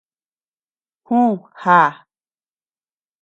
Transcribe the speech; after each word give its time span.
Jú, 1.05 1.17
já. 1.65 1.79